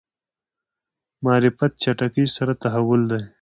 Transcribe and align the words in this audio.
معرفت 1.23 1.71
چټکۍ 1.83 2.25
سره 2.35 2.53
تحول 2.63 3.01
دی. 3.11 3.21